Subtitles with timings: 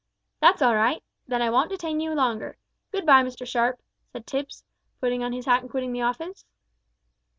[0.39, 2.57] "That's all right; then I won't detain you longer.
[2.91, 3.79] Good bye, Mr Sharp,"
[4.11, 4.63] said Tipps,
[4.99, 6.43] putting on his hat and quitting the office.